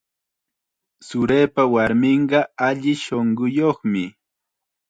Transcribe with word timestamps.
Churiipa 1.07 1.63
warminqa 1.73 2.39
alli 2.67 2.93
shunquyuqmi. 3.03 4.03